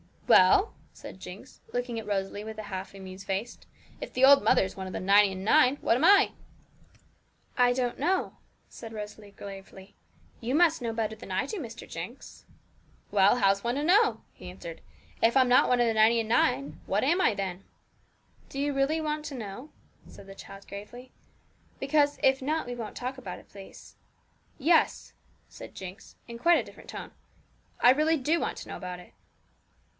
"''Well,'said 0.31 1.19
Jinx, 1.19 1.59
looking 1.73 1.99
at 1.99 2.07
Rosalie 2.07 2.45
with 2.45 2.57
a 2.57 2.63
half 2.71 2.93
amused 2.95 3.27
face, 3.27 3.59
if 3.99 4.13
the 4.13 4.23
old 4.23 4.41
mother's 4.41 4.77
one 4.77 4.87
of 4.87 4.93
the 4.93 4.99
ninety 5.01 5.33
and 5.33 5.43
nine, 5.43 5.75
what 5.81 5.97
am 5.97 6.05
I?' 6.05 6.31
'I 7.57 7.73
don't 7.73 7.99
know,' 7.99 8.37
said 8.69 8.93
Rosalie 8.93 9.31
gravely; 9.31 9.93
'you 10.39 10.55
must 10.55 10.81
know 10.81 10.93
better 10.93 11.17
than 11.17 11.31
I 11.31 11.45
do, 11.45 11.59
Mr 11.59 11.87
Jinx.' 11.87 12.45
'Well, 13.11 13.35
how 13.35 13.51
is 13.51 13.63
one 13.63 13.75
to 13.75 13.83
know?' 13.83 14.21
he 14.31 14.49
answered. 14.49 14.81
'If 15.21 15.35
I'm 15.35 15.49
not 15.49 15.67
one 15.67 15.81
of 15.81 15.85
the 15.85 15.93
ninety 15.93 16.21
and 16.21 16.29
nine, 16.29 16.79
what 16.87 17.03
am 17.03 17.19
I, 17.19 17.35
then?' 17.35 17.65
'Do 18.49 18.57
you 18.57 18.73
really 18.73 19.01
want 19.01 19.25
to 19.25 19.35
know?' 19.35 19.69
said 20.07 20.27
the 20.27 20.33
child 20.33 20.65
gravely; 20.65 21.11
'because 21.77 22.17
if 22.23 22.41
not, 22.41 22.65
we 22.65 22.73
won't 22.73 22.95
talk 22.95 23.17
about 23.17 23.37
it, 23.37 23.49
please.' 23.49 23.97
'Yes,' 24.57 25.11
said 25.49 25.75
Jinx, 25.75 26.15
in 26.27 26.39
quite 26.39 26.57
a 26.57 26.63
different 26.63 26.89
tone; 26.89 27.11
'I 27.81 27.91
really 27.91 28.17
do 28.17 28.39
want 28.39 28.57
to 28.59 28.69
know 28.69 28.77
about 28.77 28.99
it.' 29.01 29.11